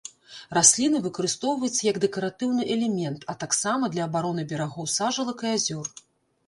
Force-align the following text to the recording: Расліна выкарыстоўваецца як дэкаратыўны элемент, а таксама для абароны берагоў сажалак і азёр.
Расліна 0.57 1.01
выкарыстоўваецца 1.03 1.79
як 1.89 1.99
дэкаратыўны 2.05 2.63
элемент, 2.77 3.21
а 3.33 3.37
таксама 3.45 3.83
для 3.97 4.03
абароны 4.09 4.49
берагоў 4.55 4.93
сажалак 4.99 5.39
і 5.51 5.55
азёр. 5.57 5.87